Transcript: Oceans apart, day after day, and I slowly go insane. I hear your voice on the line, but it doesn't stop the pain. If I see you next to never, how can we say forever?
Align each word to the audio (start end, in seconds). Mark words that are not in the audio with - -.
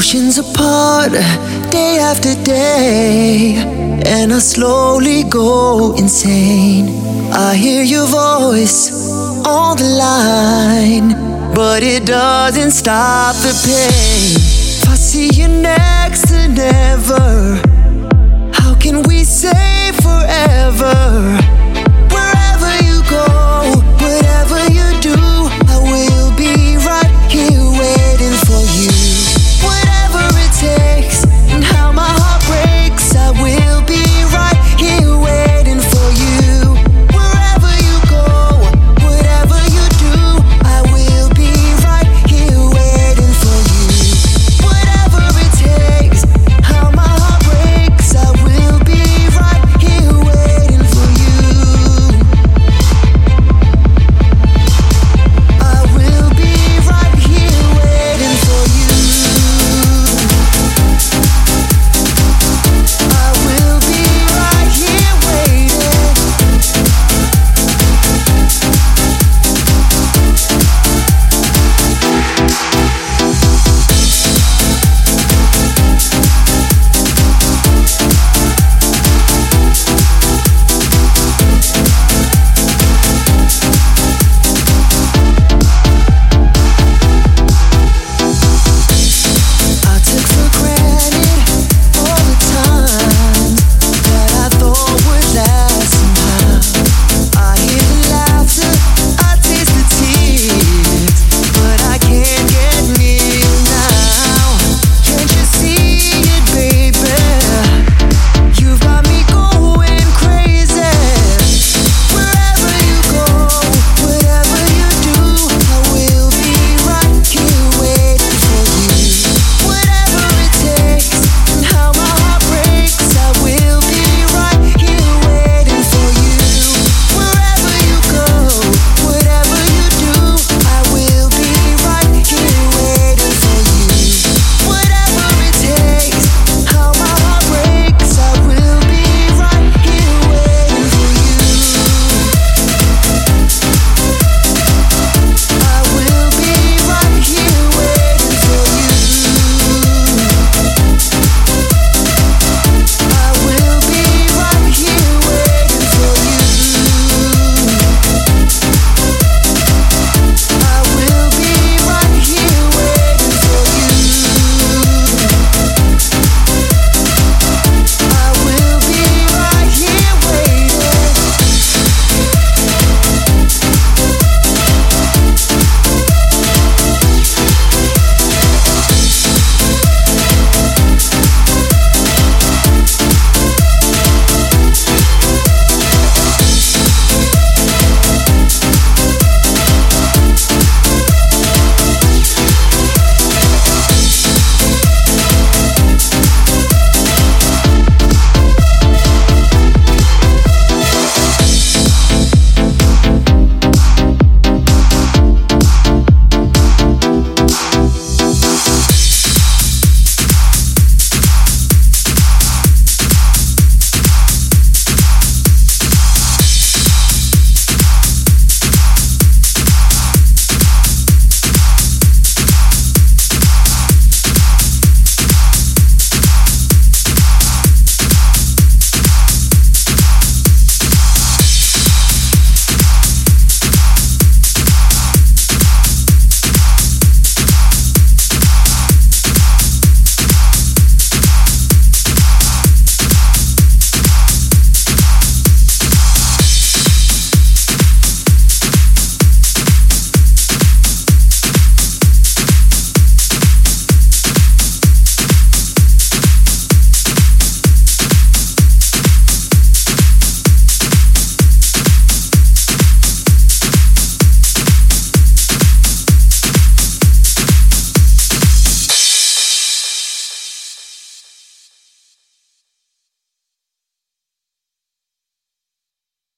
Oceans 0.00 0.38
apart, 0.38 1.12
day 1.70 1.98
after 2.00 2.34
day, 2.42 3.56
and 4.06 4.32
I 4.32 4.38
slowly 4.38 5.24
go 5.24 5.94
insane. 5.94 6.88
I 7.34 7.54
hear 7.54 7.82
your 7.82 8.06
voice 8.06 8.90
on 9.44 9.76
the 9.76 9.84
line, 9.84 11.08
but 11.54 11.82
it 11.82 12.06
doesn't 12.06 12.70
stop 12.70 13.36
the 13.44 13.52
pain. 13.66 14.36
If 14.80 14.88
I 14.88 14.94
see 14.94 15.28
you 15.34 15.48
next 15.48 16.28
to 16.28 16.48
never, 16.48 17.60
how 18.54 18.74
can 18.76 19.02
we 19.02 19.22
say 19.22 19.92
forever? 20.00 21.36